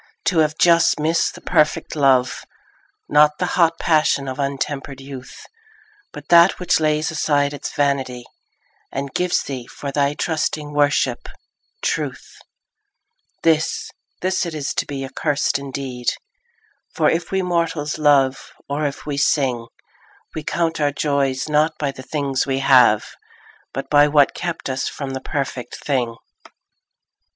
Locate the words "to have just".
0.25-0.99